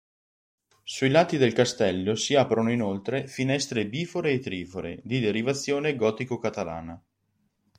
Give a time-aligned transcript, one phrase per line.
[0.81, 6.99] Sui lati del castello si aprono inoltre finestre bifore e trifore di derivazione gotico-catalana.